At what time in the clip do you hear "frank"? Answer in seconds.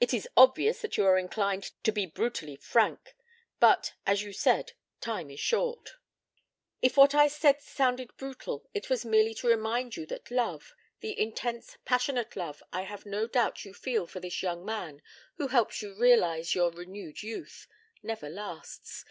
2.56-3.14